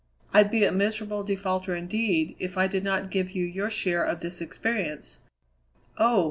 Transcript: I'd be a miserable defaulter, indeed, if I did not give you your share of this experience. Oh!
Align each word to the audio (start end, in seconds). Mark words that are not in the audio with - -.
I'd 0.33 0.49
be 0.49 0.63
a 0.65 0.71
miserable 0.71 1.21
defaulter, 1.23 1.75
indeed, 1.75 2.35
if 2.39 2.57
I 2.57 2.65
did 2.65 2.83
not 2.83 3.11
give 3.11 3.33
you 3.33 3.45
your 3.45 3.69
share 3.69 4.03
of 4.03 4.21
this 4.21 4.41
experience. 4.41 5.19
Oh! 5.95 6.19